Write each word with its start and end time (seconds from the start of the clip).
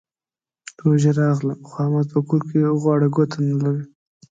روژه 0.83 1.11
راغله؛ 1.19 1.55
خو 1.67 1.73
احمد 1.83 2.07
په 2.13 2.19
کور 2.27 2.41
کې 2.49 2.59
غوړه 2.81 3.07
ګوته 3.15 3.37
نه 3.47 3.55
لري. 3.63 3.83